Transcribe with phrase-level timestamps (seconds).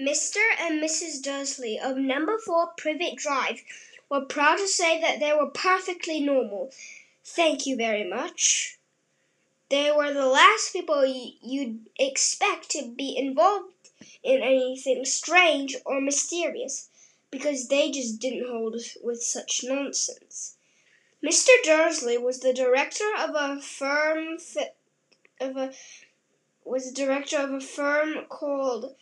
[0.00, 0.40] Mr.
[0.58, 1.22] and Mrs.
[1.22, 3.62] Dursley of number 4 Privet Drive
[4.08, 6.72] were proud to say that they were perfectly normal.
[7.22, 8.78] Thank you very much.
[9.68, 13.74] They were the last people you'd expect to be involved
[14.22, 16.88] in anything strange or mysterious
[17.30, 20.56] because they just didn't hold with such nonsense.
[21.22, 21.50] Mr.
[21.62, 24.38] Dursley was the director of a firm
[25.40, 25.74] of a
[26.64, 28.94] was the director of a firm called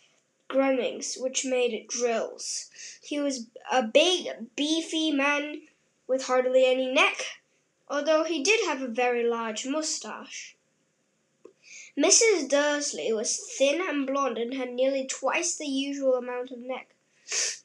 [0.49, 2.69] Grunnings, which made drills.
[3.01, 5.61] He was a big, beefy man
[6.07, 7.25] with hardly any neck,
[7.87, 10.57] although he did have a very large mustache.
[11.97, 12.49] Mrs.
[12.49, 16.93] Dursley was thin and blonde and had nearly twice the usual amount of neck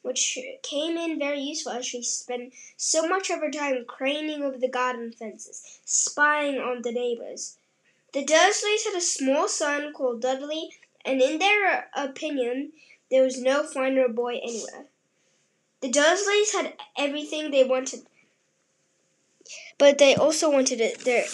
[0.03, 4.55] which came in very useful as she spent so much of her time craning over
[4.55, 7.57] the garden fences, spying on the neighbors.
[8.13, 10.69] The Dursleys had a small son called Dudley,
[11.05, 12.71] and in their opinion,
[13.11, 14.87] there was no finer boy anywhere.
[15.81, 18.07] The Dursleys had everything they wanted,
[19.77, 20.99] but they also wanted it.
[21.05, 21.25] Their,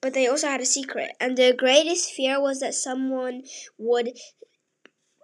[0.00, 3.44] but they also had a secret, and their greatest fear was that someone
[3.78, 4.18] would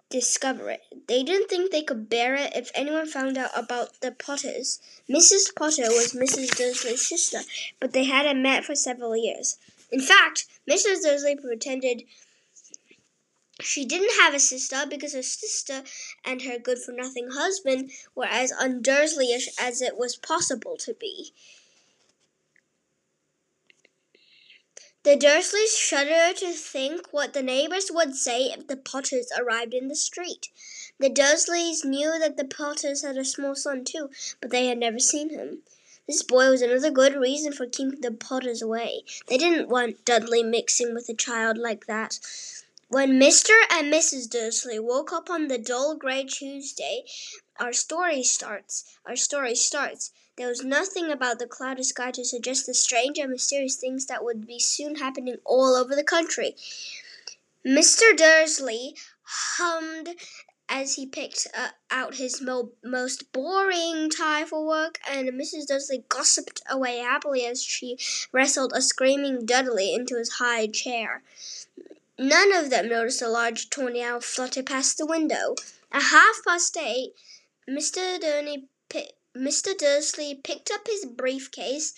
[0.09, 0.81] discover it.
[1.07, 4.79] They didn't think they could bear it if anyone found out about the Potters.
[5.09, 5.55] Mrs.
[5.55, 6.55] Potter was Mrs.
[6.55, 7.39] Dursley's sister,
[7.79, 9.57] but they hadn't met for several years.
[9.91, 11.03] In fact, Mrs.
[11.03, 12.03] Dursley pretended
[13.63, 15.83] she didn't have a sister because her sister
[16.25, 21.33] and her good for nothing husband were as undursley as it was possible to be.
[25.03, 29.87] The Dursleys shuddered to think what the neighbors would say if the Potters arrived in
[29.87, 30.49] the street.
[30.99, 34.99] The Dursleys knew that the Potters had a small son too, but they had never
[34.99, 35.63] seen him.
[36.05, 39.03] This boy was another good reason for keeping the Potters away.
[39.25, 42.19] They didn't want Dudley mixing with a child like that.
[42.91, 43.57] When Mr.
[43.69, 44.29] and Mrs.
[44.29, 47.05] Dursley woke up on the dull gray Tuesday,
[47.57, 48.83] our story starts.
[49.05, 50.11] Our story starts.
[50.35, 54.25] There was nothing about the cloudy sky to suggest the strange and mysterious things that
[54.25, 56.57] would be soon happening all over the country.
[57.65, 58.13] Mr.
[58.13, 60.09] Dursley hummed
[60.67, 65.67] as he picked uh, out his mo- most boring tie for work, and Mrs.
[65.67, 67.97] Dursley gossiped away happily as she
[68.33, 71.23] wrestled a screaming Dudley into his high chair.
[72.23, 75.55] None of them noticed a large tawny owl flutter past the window.
[75.91, 77.15] At half past eight,
[77.67, 78.21] Mr.
[78.21, 79.75] Dursley picked Mr.
[79.75, 81.95] Dursley picked up his briefcase,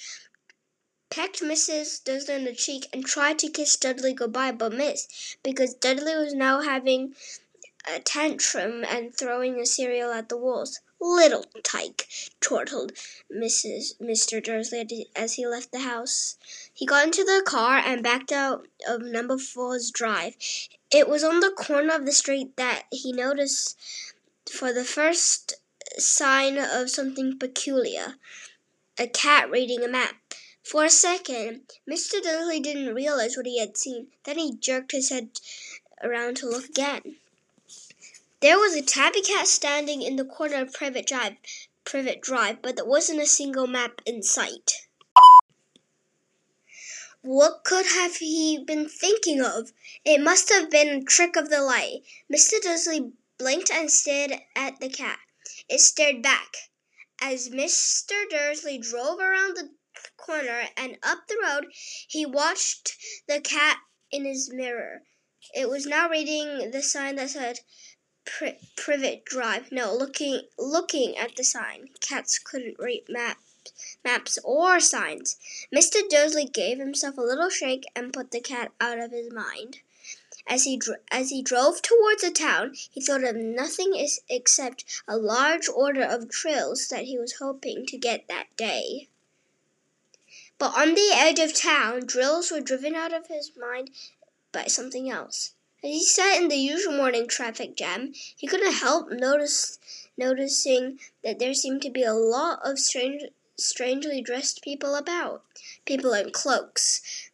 [1.09, 2.01] pecked Mrs.
[2.05, 6.33] Dursley on the cheek, and tried to kiss Dudley goodbye, but missed, because Dudley was
[6.33, 7.15] now having
[7.85, 10.79] a tantrum and throwing the cereal at the walls.
[11.05, 12.07] Little tyke,
[12.39, 12.93] chortled
[13.29, 13.99] Mrs.
[13.99, 14.41] Mr.
[14.41, 16.37] Dursley as he left the house.
[16.73, 20.37] He got into the car and backed out of number four's drive.
[20.91, 23.77] It was on the corner of the street that he noticed
[24.49, 25.55] for the first
[25.97, 28.15] sign of something peculiar
[28.97, 30.15] a cat reading a map.
[30.63, 32.23] For a second, Mr.
[32.23, 34.07] Dursley didn't realize what he had seen.
[34.23, 35.41] Then he jerked his head
[36.01, 37.17] around to look again.
[38.43, 41.37] There was a tabby cat standing in the corner of Private Drive,
[41.85, 44.85] Privet Drive, but there wasn't a single map in sight.
[47.21, 49.71] What could have he been thinking of?
[50.03, 52.01] It must have been a trick of the light.
[52.29, 52.61] Mr.
[52.61, 55.19] Dursley blinked and stared at the cat.
[55.69, 56.69] It stared back.
[57.21, 58.29] As Mr.
[58.29, 59.69] Dursley drove around the
[60.17, 61.67] corner and up the road,
[62.09, 63.77] he watched the cat
[64.11, 65.03] in his mirror.
[65.55, 67.59] It was now reading the sign that said
[68.25, 69.71] Pri- Privet Drive.
[69.71, 71.89] No, looking looking at the sign.
[71.99, 73.43] Cats couldn't read maps
[74.03, 75.37] maps or signs.
[75.73, 76.07] Mr.
[76.09, 79.79] Dursley gave himself a little shake and put the cat out of his mind.
[80.45, 85.15] As he as he drove towards the town, he thought of nothing is- except a
[85.15, 89.07] large order of trills that he was hoping to get that day.
[90.57, 93.91] But on the edge of town, drills were driven out of his mind
[94.51, 95.52] by something else.
[95.83, 99.79] As he sat in the usual morning traffic jam, he couldn't help notice
[100.17, 103.23] noticing that there seemed to be a lot of strange
[103.57, 105.43] strangely dressed people about.
[105.85, 107.29] People in cloaks,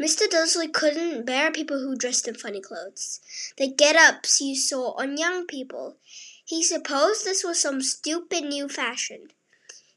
[0.00, 0.30] Mr.
[0.30, 3.20] Dursley couldn't bear people who dressed in funny clothes.
[3.56, 5.96] The get-ups you saw on young people.
[6.44, 9.32] He supposed this was some stupid new fashion.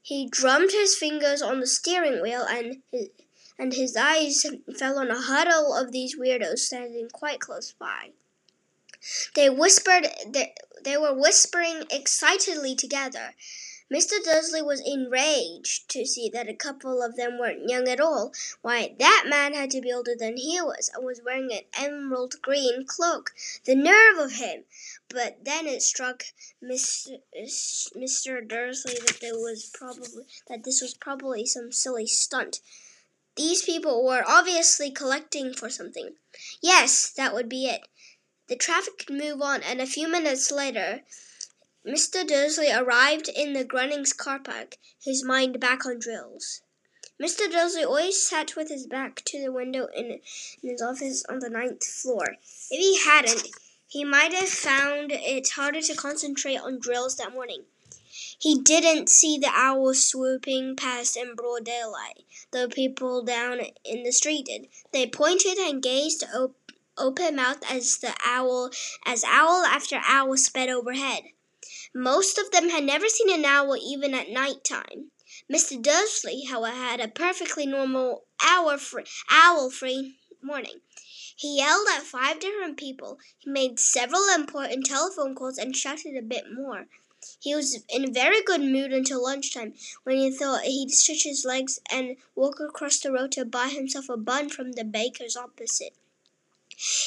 [0.01, 3.10] He drummed his fingers on the steering wheel and his,
[3.57, 4.45] and his eyes
[4.77, 8.12] fell on a huddle of these weirdos standing quite close by.
[9.36, 10.53] They whispered they,
[10.83, 13.33] they were whispering excitedly together.
[13.92, 14.24] Mr.
[14.24, 18.31] Dursley was enraged to see that a couple of them weren't young at all.
[18.62, 22.42] Why, that man had to be older than he was, and was wearing an emerald
[22.42, 23.33] green cloak.
[23.65, 24.63] The nerve of him!
[25.09, 26.24] But then it struck
[26.63, 27.19] Mr.
[27.36, 28.47] Mr.
[28.47, 32.62] Dursley that there was probably that this was probably some silly stunt.
[33.36, 36.16] These people were obviously collecting for something.
[36.62, 37.88] Yes, that would be it.
[38.48, 41.01] The traffic could move on, and a few minutes later
[41.88, 42.28] Mr.
[42.28, 46.62] Dursley arrived in the Grunnings car park, his mind back on drills.
[47.19, 47.50] Mr.
[47.51, 50.19] Dursley always sat with his back to the window in,
[50.62, 52.38] in his office on the ninth floor.
[52.69, 53.48] If he hadn't,
[53.88, 57.63] he might have found it harder to concentrate on drills that morning.
[58.42, 64.12] He didn't see the owl swooping past in broad daylight, though people down in the
[64.12, 64.68] street did.
[64.92, 68.72] They pointed and gazed op- open mouthed as the owl
[69.06, 71.26] as owl after owl sped overhead.
[71.94, 75.12] Most of them had never seen an owl even at night time.
[75.48, 75.80] Mr.
[75.80, 79.06] Dursley, however, had a perfectly normal hour free,
[80.42, 80.82] morning.
[81.36, 83.20] He yelled at five different people.
[83.38, 86.88] He made several important telephone calls and shouted a bit more.
[87.39, 89.73] He was in a very good mood until lunchtime,
[90.03, 94.09] when he thought he'd stretch his legs and walk across the road to buy himself
[94.09, 95.94] a bun from the baker's opposite.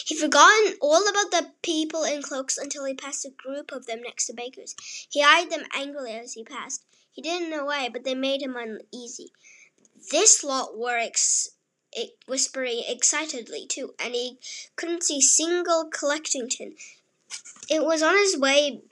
[0.07, 4.03] He'd forgotten all about the people in cloaks until he passed a group of them
[4.03, 4.77] next to Baker's.
[5.11, 6.85] He eyed them angrily as he passed.
[7.11, 9.33] He didn't know why, but they made him uneasy.
[10.11, 11.51] This lot were ex-
[12.27, 14.39] whispering excitedly, too, and he
[14.77, 16.77] couldn't see single collecting tin.
[17.69, 18.83] It was on his way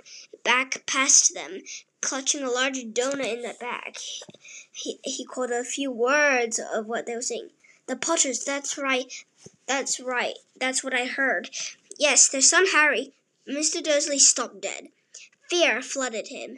[0.45, 1.63] back past them,
[2.01, 3.97] clutching a large donut in the bag.
[4.73, 7.51] He, he caught a few words of what they were saying.
[7.87, 9.25] The Potters, that's right,
[9.67, 10.39] that's right.
[10.57, 11.51] That's what I heard.
[11.99, 13.13] Yes, their son Harry.
[13.49, 13.83] Mr.
[13.83, 14.89] Dursley stopped dead.
[15.51, 16.57] Fear flooded him.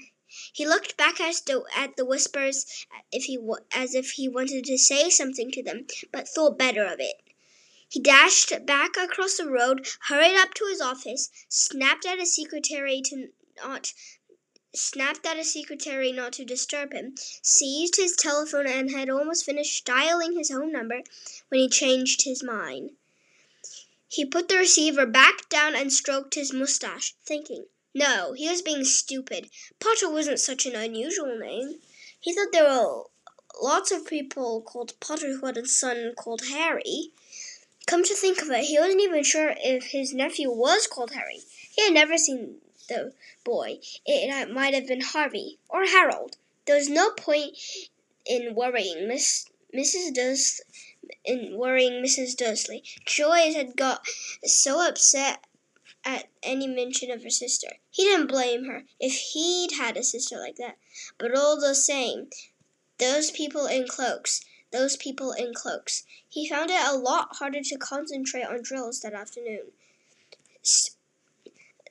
[0.53, 3.39] He looked back at the, at the whispers if he,
[3.73, 7.21] as if he wanted to say something to them, but thought better of it.
[7.89, 13.01] He dashed back across the road, hurried up to his office, snapped at his secretary
[13.03, 13.93] to not
[14.75, 19.85] snapped at a secretary not to disturb him, seized his telephone, and had almost finished
[19.85, 21.03] dialing his home number
[21.49, 22.91] when he changed his mind.
[24.09, 27.67] He put the receiver back down and stroked his mustache, thinking.
[27.95, 29.49] No, he was being stupid.
[29.79, 31.81] Potter wasn't such an unusual name.
[32.19, 33.05] He thought there were
[33.61, 37.13] lots of people called Potter who had a son called Harry.
[37.87, 41.43] Come to think of it, he wasn't even sure if his nephew was called Harry.
[41.77, 43.13] He had never seen the
[43.45, 43.79] boy.
[44.07, 46.37] It uh, might have been Harvey or Harold.
[46.67, 47.57] There was no point
[48.27, 50.15] in worrying Miss Mrs.
[50.15, 50.61] Durs
[51.25, 52.37] in worrying Mrs.
[52.37, 52.83] Dursley.
[53.05, 54.07] Joyce had got
[54.45, 55.45] so upset
[56.05, 57.69] at any mention of her sister.
[57.91, 60.77] He didn't blame her if he'd had a sister like that.
[61.19, 62.29] But all the same,
[62.99, 66.05] those people in cloaks, those people in cloaks.
[66.29, 69.73] He found it a lot harder to concentrate on drills that afternoon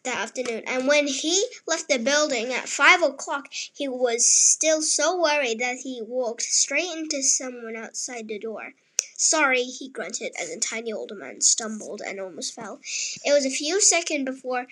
[0.03, 5.21] that afternoon, and when he left the building at five o'clock, he was still so
[5.21, 8.73] worried that he walked straight into someone outside the door.
[9.15, 12.79] Sorry, he grunted as a tiny old man stumbled and almost fell.
[13.23, 14.67] It was a few seconds before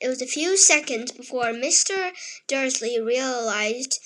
[0.00, 2.12] it was a few seconds before Mr.
[2.46, 4.00] Dursley realized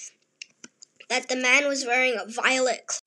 [1.08, 3.00] that the man was wearing a violet